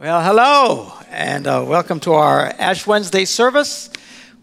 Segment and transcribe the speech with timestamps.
[0.00, 3.90] Well, hello, and uh, welcome to our Ash Wednesday service.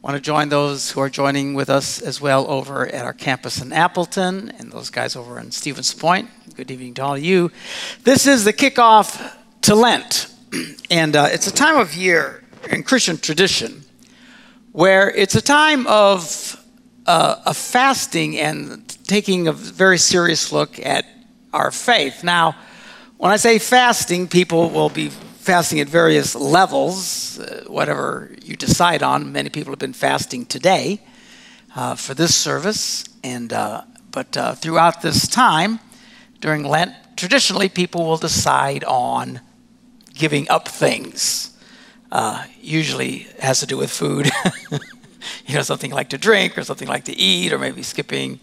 [0.03, 3.59] Want to join those who are joining with us as well over at our campus
[3.59, 6.29] in Appleton and those guys over in Stevens Point.
[6.55, 7.51] Good evening to all of you.
[8.03, 10.31] This is the kickoff to Lent,
[10.91, 13.81] and uh, it's a time of year in Christian tradition
[14.73, 16.63] where it's a time of,
[17.07, 21.05] uh, fasting and taking a very serious look at
[21.51, 22.23] our faith.
[22.23, 22.55] Now,
[23.17, 25.09] when I say fasting, people will be
[25.47, 29.31] fasting at various levels, uh, whatever you decide on.
[29.31, 30.99] Many people have been fasting today
[31.73, 35.79] uh, for this service, and uh, but uh, throughout this time
[36.41, 39.39] during Lent, traditionally people will decide on
[40.13, 41.57] giving up things.
[42.11, 44.29] Uh, usually has to do with food,
[45.45, 48.37] you know, something like to drink or something like to eat, or maybe skipping,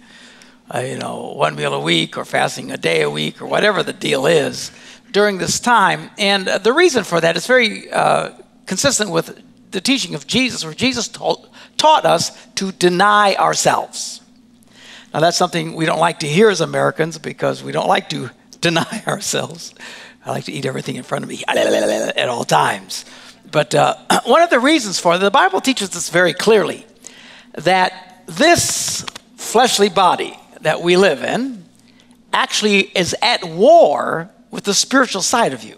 [0.75, 3.83] uh, you know, one meal a week or fasting a day a week or whatever
[3.83, 4.73] the deal is
[5.15, 6.11] during this time.
[6.19, 8.33] And uh, the reason for that is very uh,
[8.67, 9.41] consistent with
[9.71, 11.49] the teaching of Jesus, where Jesus taught,
[11.79, 14.21] taught us to deny ourselves.
[15.15, 18.31] Now, that's something we don't like to hear as Americans because we don't like to
[18.61, 19.73] deny ourselves.
[20.27, 23.05] I like to eat everything in front of me at all times.
[23.51, 26.85] But uh, one of the reasons for it, the Bible teaches us very clearly
[27.53, 29.07] that this
[29.37, 31.65] fleshly body that we live in
[32.33, 35.77] actually is at war with the spiritual side of you.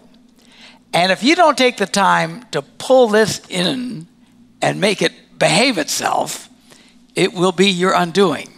[0.93, 4.05] And if you don't take the time to pull this in
[4.61, 6.47] and make it behave itself,
[7.15, 8.53] it will be your undoing.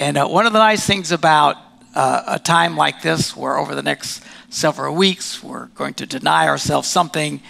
[0.00, 1.56] And uh, one of the nice things about
[1.94, 6.48] uh, a time like this, where over the next several weeks we're going to deny
[6.48, 7.40] ourselves something,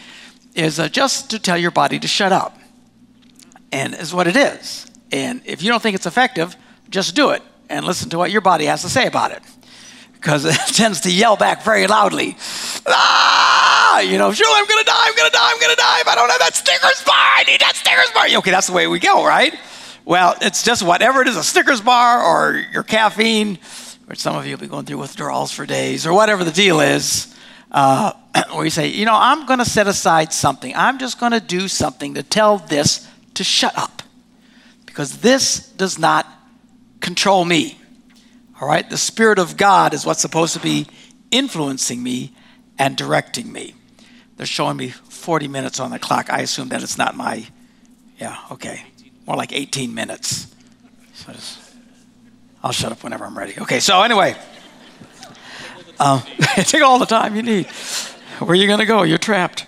[0.55, 2.59] is uh, just to tell your body to shut up.
[3.73, 4.87] And is what it is.
[5.11, 6.55] And if you don't think it's effective,
[6.91, 9.43] just do it and listen to what your body has to say about it
[10.21, 12.37] because it tends to yell back very loudly.
[12.87, 16.01] Ah, you know, sure, I'm gonna die, I'm gonna die, I'm gonna die.
[16.01, 18.27] If I don't have that Snickers bar, I need that Snickers bar.
[18.39, 19.55] Okay, that's the way we go, right?
[20.05, 23.59] Well, it's just whatever it is a Snickers bar or your caffeine,
[24.07, 26.81] which some of you will be going through withdrawals for days, or whatever the deal
[26.81, 27.35] is,
[27.71, 28.13] uh,
[28.53, 30.75] where you say, you know, I'm gonna set aside something.
[30.75, 34.03] I'm just gonna do something to tell this to shut up
[34.87, 36.27] because this does not
[37.01, 37.79] control me.
[38.61, 38.89] All right?
[38.89, 40.87] The Spirit of God is what's supposed to be
[41.31, 42.33] influencing me
[42.79, 43.75] and directing me.
[44.37, 46.31] They're showing me 40 minutes on the clock.
[46.31, 47.47] I assume that it's not my,
[48.19, 48.85] yeah, okay.
[49.27, 50.55] More like 18 minutes.
[51.15, 51.59] So just,
[52.63, 53.55] I'll shut up whenever I'm ready.
[53.59, 54.37] Okay, so anyway,
[55.99, 56.23] um,
[56.57, 57.67] take all the time you need.
[58.39, 59.03] Where are you going to go?
[59.03, 59.67] You're trapped.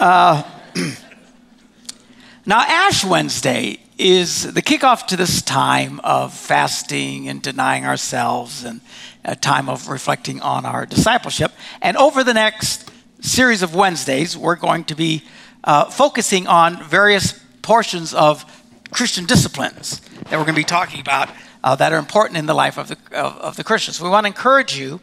[0.00, 0.42] Uh,
[2.46, 8.80] now, Ash Wednesday is the kickoff to this time of fasting and denying ourselves and
[9.26, 11.52] a time of reflecting on our discipleship.
[11.82, 12.90] And over the next
[13.20, 15.22] series of Wednesdays, we're going to be
[15.64, 18.46] uh, focusing on various portions of
[18.90, 21.28] Christian disciplines that we're going to be talking about
[21.62, 24.00] uh, that are important in the life of the, of, of the Christians.
[24.00, 25.00] We want to encourage you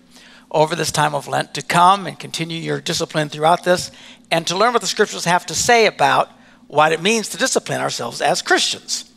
[0.50, 3.92] over this time of Lent to come and continue your discipline throughout this
[4.32, 6.32] and to learn what the scriptures have to say about
[6.68, 9.12] what it means to discipline ourselves as Christians.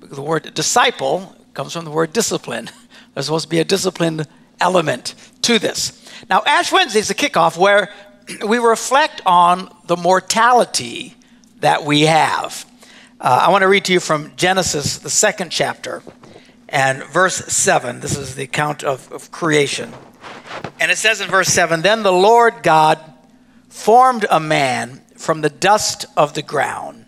[0.00, 2.70] The word disciple comes from the word discipline.
[3.14, 4.26] There's supposed to be a disciplined
[4.60, 6.00] element to this.
[6.28, 7.92] Now, Ash Wednesday is a kickoff where
[8.46, 11.14] we reflect on the mortality
[11.60, 12.66] that we have.
[13.20, 16.02] Uh, I want to read to you from Genesis, the second chapter,
[16.68, 18.00] and verse 7.
[18.00, 19.92] This is the account of, of creation.
[20.80, 22.98] And it says in verse 7 Then the Lord God
[23.68, 27.06] formed a man from the dust of the ground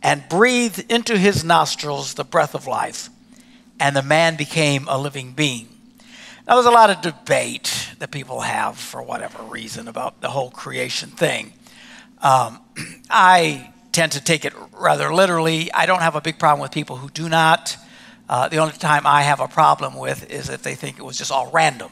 [0.00, 3.10] and breathed into his nostrils the breath of life,
[3.80, 5.68] and the man became a living being.
[6.46, 10.50] Now, there's a lot of debate that people have for whatever reason about the whole
[10.50, 11.52] creation thing.
[12.22, 12.60] Um,
[13.10, 15.72] I tend to take it rather literally.
[15.72, 17.76] I don't have a big problem with people who do not.
[18.28, 21.18] Uh, the only time I have a problem with is if they think it was
[21.18, 21.90] just all random.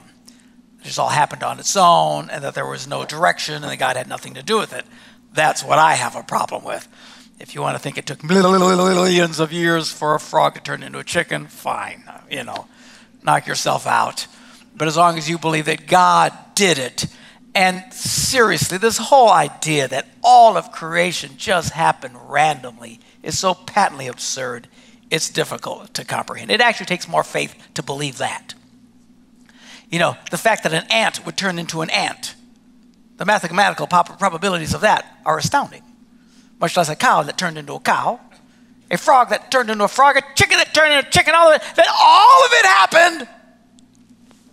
[0.80, 3.78] It just all happened on its own and that there was no direction and that
[3.78, 4.86] God had nothing to do with it.
[5.36, 6.88] That's what I have a problem with.
[7.38, 10.82] If you want to think it took millions of years for a frog to turn
[10.82, 12.02] into a chicken, fine.
[12.30, 12.66] You know,
[13.22, 14.26] knock yourself out.
[14.74, 17.06] But as long as you believe that God did it,
[17.54, 24.06] and seriously, this whole idea that all of creation just happened randomly is so patently
[24.06, 24.68] absurd,
[25.10, 26.50] it's difficult to comprehend.
[26.50, 28.54] It actually takes more faith to believe that.
[29.90, 32.34] You know, the fact that an ant would turn into an ant
[33.16, 35.82] the mathematical probabilities of that are astounding.
[36.60, 38.20] Much less a cow that turned into a cow,
[38.90, 41.48] a frog that turned into a frog, a chicken that turned into a chicken, all
[41.48, 43.28] of it, that all of it happened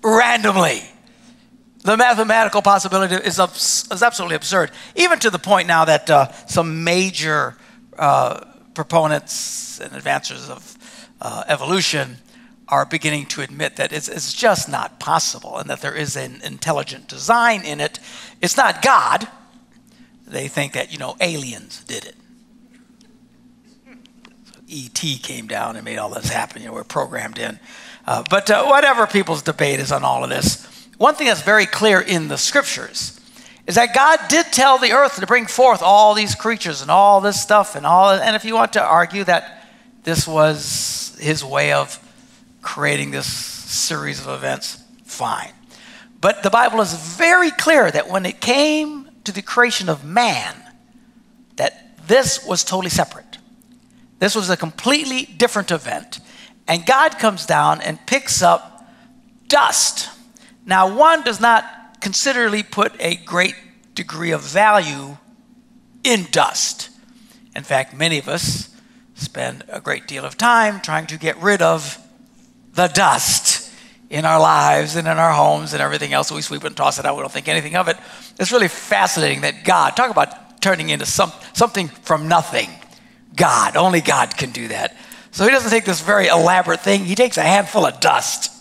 [0.03, 0.81] randomly.
[1.83, 6.31] The mathematical possibility is, abs- is absolutely absurd, even to the point now that uh,
[6.47, 7.57] some major
[7.97, 10.77] uh, proponents and advancers of
[11.21, 12.17] uh, evolution
[12.73, 16.41] are beginning to admit that it's, it's, just not possible and that there is an
[16.43, 17.99] intelligent design in it.
[18.41, 19.27] It's not God.
[20.25, 22.15] They think that, you know, aliens did it.
[24.51, 25.19] So E.T.
[25.19, 26.63] came down and made all this happen.
[26.63, 27.59] You know, we're programmed in.
[28.07, 30.65] Uh, but uh, whatever people's debate is on all of this,
[30.97, 33.19] one thing that's very clear in the scriptures
[33.67, 37.21] is that God did tell the earth to bring forth all these creatures and all
[37.21, 39.63] this stuff and all and if you want to argue that
[40.03, 42.02] this was his way of
[42.63, 45.51] creating this series of events, fine.
[46.19, 50.55] But the Bible is very clear that when it came to the creation of man,
[51.57, 53.37] that this was totally separate.
[54.17, 56.19] This was a completely different event.
[56.67, 58.87] And God comes down and picks up
[59.47, 60.09] dust
[60.65, 63.55] now, one does not considerably put a great
[63.95, 65.17] degree of value
[66.03, 66.89] in dust.
[67.55, 68.69] In fact, many of us
[69.15, 71.97] spend a great deal of time trying to get rid of
[72.73, 73.71] the dust
[74.09, 76.31] in our lives and in our homes and everything else.
[76.31, 77.15] We sweep and toss it out.
[77.15, 77.97] We don't think anything of it.
[78.39, 82.69] It's really fascinating that God, talk about turning into some, something from nothing.
[83.35, 84.95] God, only God can do that.
[85.31, 87.05] So he doesn't take this very elaborate thing.
[87.05, 88.53] He takes a handful of dust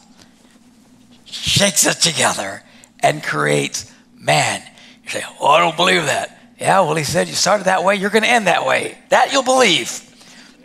[1.33, 2.63] shakes it together
[3.01, 4.63] and creates man.
[5.05, 6.39] You say, Oh, I don't believe that.
[6.61, 8.97] Yeah, well, he said you started that way, you're going to end that way.
[9.09, 10.09] That you'll believe.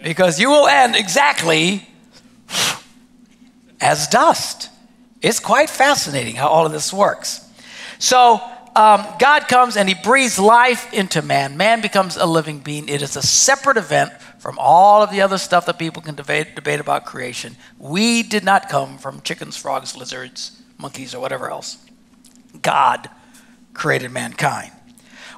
[0.03, 1.88] Because you will end exactly
[3.79, 4.69] as dust.
[5.21, 7.47] It's quite fascinating how all of this works.
[8.00, 8.41] So,
[8.75, 11.57] um, God comes and he breathes life into man.
[11.57, 12.88] Man becomes a living being.
[12.89, 16.56] It is a separate event from all of the other stuff that people can debate,
[16.56, 17.56] debate about creation.
[17.79, 21.83] We did not come from chickens, frogs, lizards, monkeys, or whatever else.
[22.62, 23.09] God
[23.73, 24.71] created mankind.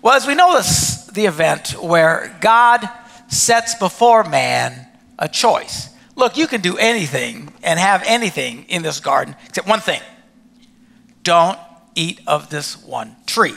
[0.02, 2.90] Well, as we know this, the event where God
[3.30, 4.86] sets before man
[5.18, 5.90] a choice.
[6.20, 10.02] Look, you can do anything and have anything in this garden except one thing
[11.24, 11.58] don't
[11.96, 13.56] eat of this one tree.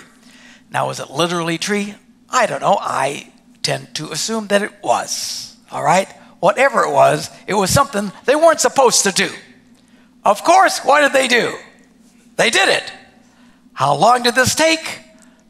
[0.70, 1.94] Now, was it literally tree?
[2.30, 2.78] I don't know.
[2.80, 3.32] I
[3.62, 5.56] tend to assume that it was.
[5.72, 6.08] All right?
[6.38, 9.30] Whatever it was, it was something they weren't supposed to do.
[10.24, 11.56] Of course, what did they do?
[12.36, 12.92] They did it.
[13.72, 15.00] How long did this take?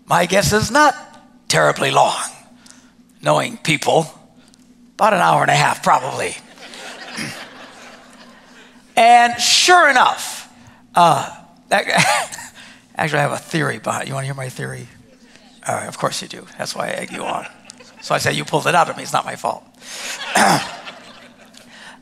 [0.07, 0.95] My guess is not
[1.49, 2.23] terribly long.
[3.21, 4.07] Knowing people,
[4.95, 6.37] about an hour and a half, probably.
[8.97, 10.53] And sure enough,
[10.95, 11.39] uh,
[11.71, 14.09] actually, I have a theory behind.
[14.09, 14.89] You want to hear my theory?
[15.67, 16.47] All right, of course you do.
[16.59, 17.47] That's why I egg you on.
[18.01, 19.05] So I say you pulled it out of me.
[19.05, 19.65] It's not my fault.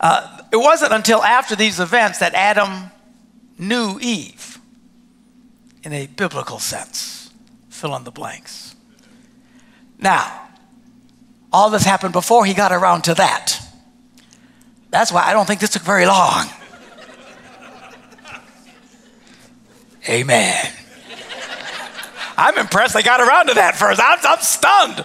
[0.01, 2.91] uh, it wasn't until after these events that Adam
[3.59, 4.59] knew Eve
[5.83, 7.31] in a biblical sense.
[7.69, 8.75] Fill in the blanks.
[9.99, 10.49] Now,
[11.53, 13.60] all this happened before he got around to that.
[14.91, 16.47] That's why I don't think this took very long.
[20.09, 20.73] Amen.
[22.37, 24.01] I'm impressed they got around to that first.
[24.03, 25.05] I'm, I'm stunned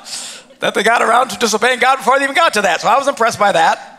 [0.60, 2.82] that they got around to disobeying God before they even got to that.
[2.82, 3.92] So I was impressed by that.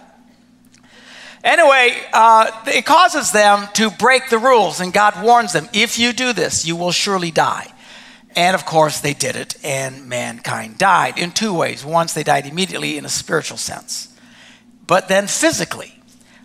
[1.45, 6.13] Anyway, uh, it causes them to break the rules, and God warns them if you
[6.13, 7.73] do this, you will surely die.
[8.35, 11.85] And of course, they did it, and mankind died in two ways.
[11.85, 14.09] Once, they died immediately in a spiritual sense,
[14.87, 15.93] but then physically.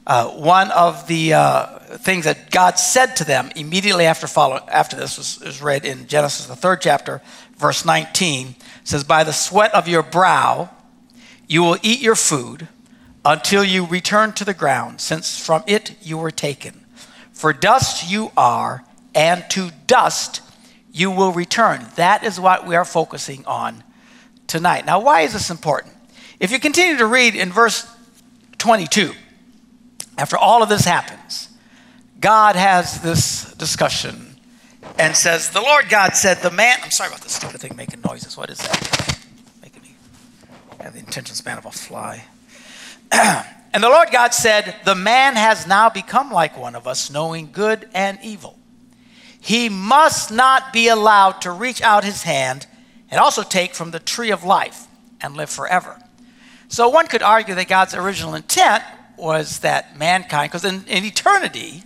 [0.06, 1.66] Uh, one of the uh,
[1.98, 6.08] things that God said to them immediately after, follow, after this was, was read in
[6.08, 7.22] Genesis, the third chapter,
[7.56, 10.72] verse 19 says, By the sweat of your brow
[11.48, 12.68] you will eat your food
[13.26, 16.86] until you return to the ground, since from it you were taken.
[17.34, 18.84] For dust you are,
[19.14, 20.42] and to dust
[20.92, 21.86] you will return.
[21.96, 23.84] That is what we are focusing on
[24.48, 24.86] tonight.
[24.86, 25.94] Now, why is this important?
[26.40, 27.86] If you continue to read in verse
[28.62, 29.14] 22,
[30.20, 31.50] after all of this happens,
[32.20, 34.36] God has this discussion
[35.00, 38.02] and says, The Lord God said, The man, I'm sorry about this stupid thing making
[38.02, 38.38] noises.
[38.38, 39.18] What is that?
[39.64, 39.96] Making me
[40.80, 42.24] have the attention span of a fly.
[43.12, 47.52] and the Lord God said, The man has now become like one of us, knowing
[47.52, 48.60] good and evil.
[49.40, 52.68] He must not be allowed to reach out his hand
[53.10, 54.86] and also take from the tree of life
[55.20, 56.00] and live forever.
[56.72, 58.82] So one could argue that God's original intent
[59.18, 61.84] was that mankind, because in, in, eternity,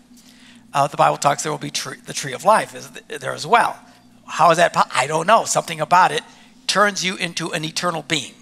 [0.76, 3.48] uh, the Bible talks there will be tree, the tree of life is there as
[3.48, 3.80] well.
[4.28, 4.76] How is that?
[4.94, 5.44] I don't know.
[5.46, 6.22] Something about it
[6.68, 8.36] turns you into an eternal being.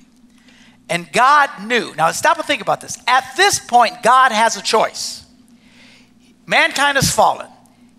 [0.90, 1.96] And God knew.
[1.96, 3.02] Now, stop and think about this.
[3.08, 5.26] At this point, God has a choice.
[6.46, 7.48] Mankind has fallen.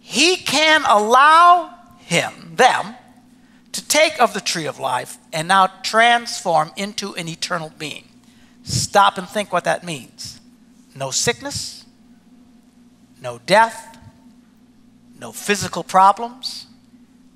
[0.00, 2.94] He can allow him, them,
[3.72, 8.04] to take of the tree of life and now transform into an eternal being.
[8.64, 10.40] Stop and think what that means.
[10.94, 11.84] No sickness,
[13.20, 13.98] no death,
[15.18, 16.66] no physical problems.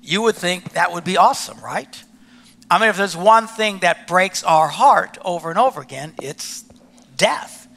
[0.01, 2.03] You would think that would be awesome, right?
[2.71, 6.63] I mean, if there's one thing that breaks our heart over and over again, it's
[7.15, 7.67] death.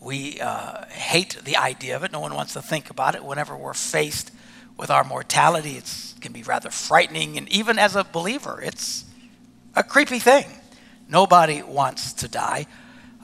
[0.00, 2.12] We uh, hate the idea of it.
[2.12, 3.24] No one wants to think about it.
[3.24, 4.30] Whenever we're faced
[4.76, 7.36] with our mortality, it can be rather frightening.
[7.36, 9.04] And even as a believer, it's
[9.74, 10.46] a creepy thing.
[11.08, 12.66] Nobody wants to die.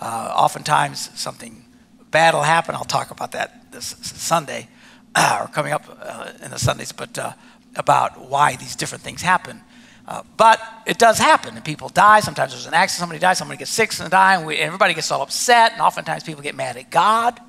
[0.01, 1.65] Uh, oftentimes, something
[2.11, 2.75] bad will happen.
[2.75, 4.69] I'll talk about that this Sunday,
[5.17, 7.33] or coming up uh, in the Sundays, but uh,
[7.77, 9.61] about why these different things happen.
[10.07, 12.21] Uh, but it does happen, and people die.
[12.21, 15.23] Sometimes there's an accident, somebody dies, somebody gets sick and die, and everybody gets all
[15.23, 17.41] upset, and oftentimes people get mad at God.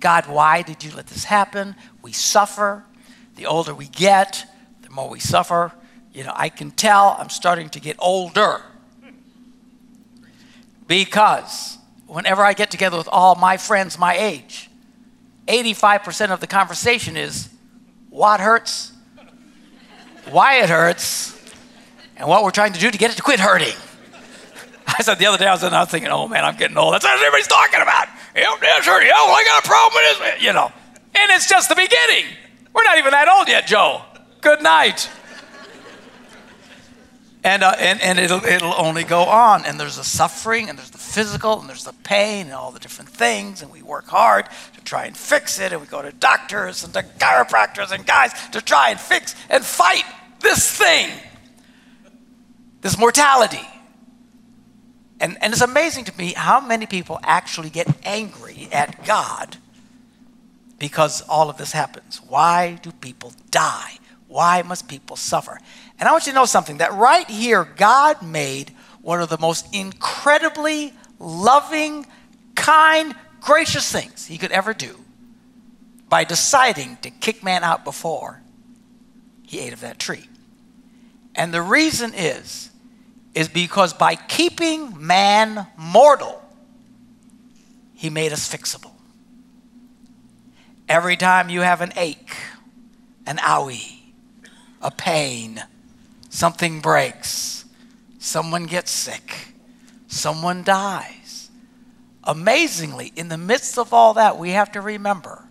[0.00, 1.74] God, why did you let this happen?
[2.02, 2.84] We suffer.
[3.36, 4.46] The older we get,
[4.82, 5.72] the more we suffer.
[6.12, 8.62] You know, I can tell I'm starting to get older.
[10.88, 14.68] Because whenever I get together with all my friends my age,
[15.46, 17.48] 85% of the conversation is
[18.10, 18.92] what hurts,
[20.30, 21.38] why it hurts,
[22.16, 23.74] and what we're trying to do to get it to quit hurting.
[24.86, 26.94] I said the other day, I was, I was thinking, oh man, I'm getting old.
[26.94, 28.08] That's what everybody's talking about.
[28.34, 29.10] This hurting.
[29.14, 30.42] Oh, I got a problem with this.
[30.42, 30.72] You know,
[31.14, 32.24] and it's just the beginning.
[32.74, 34.02] We're not even that old yet, Joe.
[34.40, 35.10] Good night.
[37.48, 39.64] And, uh, and, and it'll, it'll only go on.
[39.64, 42.78] And there's the suffering, and there's the physical, and there's the pain, and all the
[42.78, 43.62] different things.
[43.62, 45.72] And we work hard to try and fix it.
[45.72, 49.64] And we go to doctors and to chiropractors and guys to try and fix and
[49.64, 50.04] fight
[50.40, 51.10] this thing
[52.82, 53.66] this mortality.
[55.18, 59.56] And, and it's amazing to me how many people actually get angry at God
[60.78, 62.20] because all of this happens.
[62.28, 63.98] Why do people die?
[64.28, 65.58] Why must people suffer?
[65.98, 68.70] And I want you to know something that right here, God made
[69.02, 72.06] one of the most incredibly loving,
[72.54, 74.98] kind, gracious things he could ever do
[76.08, 78.42] by deciding to kick man out before
[79.42, 80.28] he ate of that tree.
[81.34, 82.70] And the reason is
[83.34, 86.42] is because by keeping man mortal,
[87.94, 88.92] he made us fixable.
[90.88, 92.34] Every time you have an ache,
[93.26, 93.98] an owie,
[94.80, 95.62] a pain,
[96.28, 97.64] something breaks,
[98.18, 99.54] someone gets sick,
[100.06, 101.50] someone dies.
[102.24, 105.44] Amazingly, in the midst of all that, we have to remember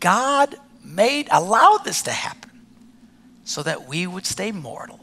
[0.00, 2.50] God made, allowed this to happen
[3.44, 5.00] so that we would stay mortal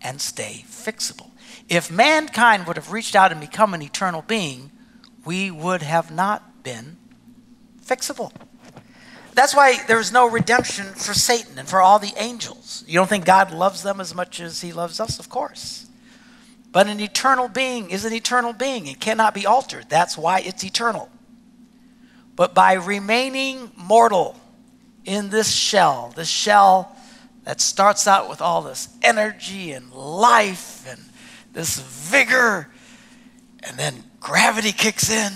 [0.00, 1.30] and stay fixable.
[1.68, 4.70] If mankind would have reached out and become an eternal being,
[5.24, 6.96] we would have not been
[7.84, 8.32] fixable.
[9.34, 12.84] That's why there's no redemption for Satan and for all the angels.
[12.86, 15.18] You don't think God loves them as much as he loves us?
[15.18, 15.86] Of course.
[16.70, 18.86] But an eternal being is an eternal being.
[18.86, 19.88] It cannot be altered.
[19.88, 21.10] That's why it's eternal.
[22.34, 24.38] But by remaining mortal
[25.04, 26.96] in this shell, this shell
[27.44, 31.00] that starts out with all this energy and life and
[31.52, 32.70] this vigor,
[33.60, 35.32] and then gravity kicks in.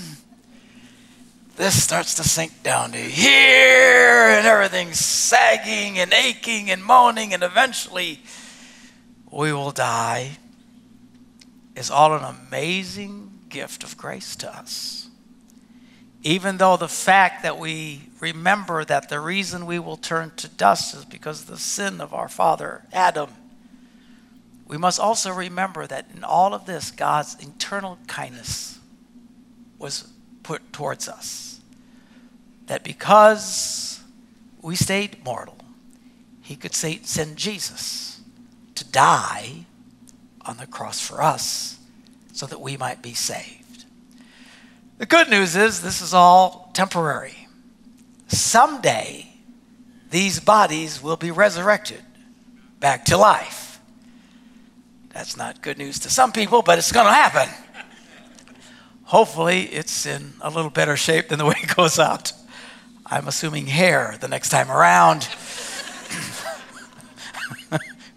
[1.57, 7.43] This starts to sink down to here, and everything's sagging and aching and moaning, and
[7.43, 8.21] eventually
[9.31, 10.33] we will die.
[11.75, 15.09] Is all an amazing gift of grace to us.
[16.23, 20.95] Even though the fact that we remember that the reason we will turn to dust
[20.95, 23.31] is because of the sin of our father Adam.
[24.67, 28.79] We must also remember that in all of this, God's eternal kindness
[29.79, 30.09] was
[30.47, 31.61] put towards us.
[32.67, 34.01] That because
[34.63, 35.59] we stayed mortal,
[36.43, 38.21] He could say, send Jesus
[38.75, 39.67] to die
[40.43, 41.79] on the cross for us
[42.33, 43.85] so that we might be saved.
[44.99, 47.47] The good news is this is all temporary
[48.29, 49.27] someday
[50.11, 52.03] these bodies will be resurrected
[52.81, 53.81] back to life.
[55.11, 57.49] That's not good news to some people, but it's going to happen.
[59.07, 62.33] Hopefully, it's in a little better shape than the way it goes out.
[63.05, 65.25] I'm assuming hair the next time around.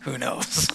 [0.04, 0.68] Who knows?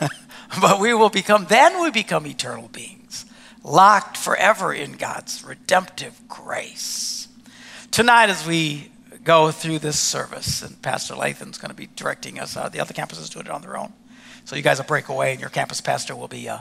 [0.60, 3.26] but we will become, then we become eternal beings,
[3.62, 7.14] locked forever in God's redemptive grace
[7.94, 8.90] tonight, as we
[9.22, 12.92] go through this service, and Pastor Lathan's going to be directing us, uh, the other
[12.92, 13.92] campuses doing it on their own.
[14.46, 16.58] So you guys will break away, and your campus pastor will be uh,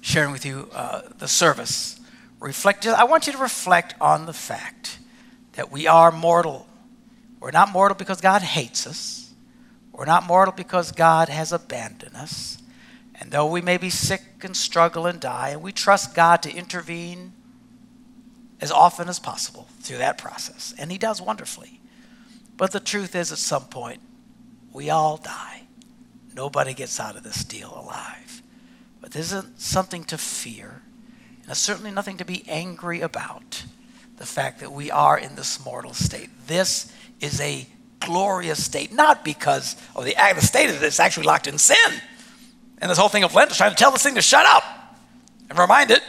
[0.00, 2.00] sharing with you uh, the service.
[2.42, 2.84] Reflect.
[2.86, 4.98] I want you to reflect on the fact
[5.52, 6.66] that we are mortal.
[7.38, 9.32] We're not mortal because God hates us,
[9.92, 12.58] We're not mortal because God has abandoned us.
[13.14, 16.52] And though we may be sick and struggle and die, and we trust God to
[16.52, 17.32] intervene
[18.60, 20.74] as often as possible through that process.
[20.76, 21.80] And He does wonderfully.
[22.56, 24.00] But the truth is, at some point,
[24.72, 25.62] we all die.
[26.34, 28.42] Nobody gets out of this deal alive.
[29.00, 30.82] But this isn't something to fear,
[31.48, 33.64] it's certainly nothing to be angry about
[34.16, 36.30] the fact that we are in this mortal state.
[36.46, 37.66] This is a
[38.00, 41.76] glorious state, not because oh, of the, the state of this actually locked in sin.
[42.78, 44.64] And this whole thing of Lent is trying to tell this thing to shut up
[45.48, 46.02] and remind it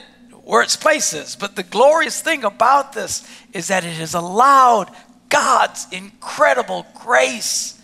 [0.43, 1.35] where its place is.
[1.35, 4.91] But the glorious thing about this is that it has allowed
[5.29, 7.79] God's incredible grace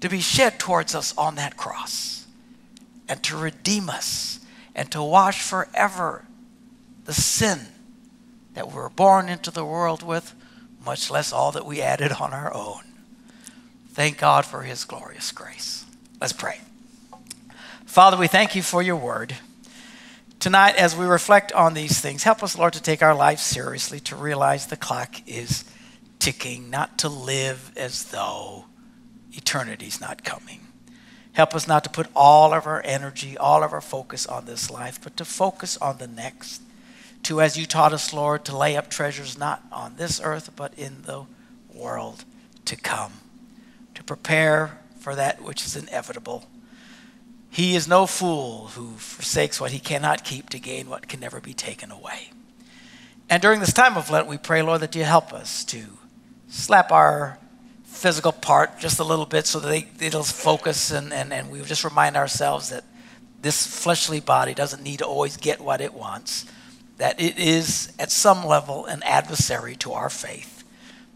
[0.00, 2.26] to be shed towards us on that cross
[3.08, 4.40] and to redeem us
[4.74, 6.24] and to wash forever
[7.04, 7.60] the sin
[8.54, 10.34] that we were born into the world with,
[10.84, 12.82] much less all that we added on our own.
[13.90, 15.84] Thank God for his glorious grace.
[16.20, 16.60] Let's pray.
[17.84, 19.34] Father, we thank you for your word.
[20.40, 24.00] Tonight, as we reflect on these things, help us, Lord, to take our life seriously,
[24.00, 25.64] to realize the clock is
[26.18, 28.64] ticking, not to live as though
[29.36, 30.60] eternity's not coming.
[31.32, 34.70] Help us not to put all of our energy, all of our focus on this
[34.70, 36.62] life, but to focus on the next.
[37.24, 40.74] To, as you taught us, Lord, to lay up treasures not on this earth, but
[40.76, 41.24] in the
[41.72, 42.24] world
[42.64, 43.12] to come.
[43.94, 46.46] To prepare for that which is inevitable
[47.52, 51.38] he is no fool who forsakes what he cannot keep to gain what can never
[51.38, 52.30] be taken away.
[53.28, 55.84] And during this time of Lent, we pray, Lord, that you help us to
[56.48, 57.38] slap our
[57.84, 61.60] physical part just a little bit so that they, it'll focus and, and, and we
[61.60, 62.84] just remind ourselves that
[63.42, 66.46] this fleshly body doesn't need to always get what it wants,
[66.98, 70.64] that it is at some level an adversary to our faith,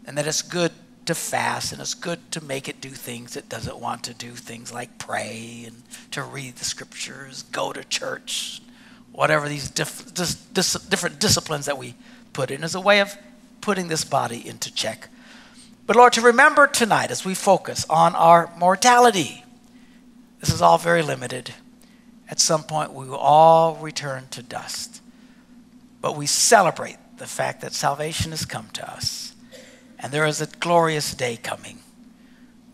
[0.06, 0.72] and that it's good
[1.06, 4.32] to fast, and it's good to make it do things it doesn't want to do,
[4.32, 8.60] things like pray and to read the scriptures, go to church,
[9.12, 11.94] whatever these diff- dis- dis- different disciplines that we
[12.32, 13.16] put in, as a way of
[13.60, 15.08] putting this body into check.
[15.86, 19.44] But Lord, to remember tonight as we focus on our mortality,
[20.40, 21.54] this is all very limited.
[22.28, 25.00] At some point, we will all return to dust.
[26.00, 29.34] But we celebrate the fact that salvation has come to us
[29.98, 31.80] and there is a glorious day coming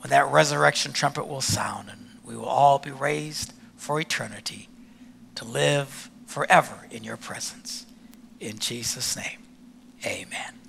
[0.00, 4.68] when that resurrection trumpet will sound and we will all be raised for eternity
[5.37, 7.87] to live forever in your presence.
[8.40, 9.38] In Jesus' name,
[10.04, 10.62] amen.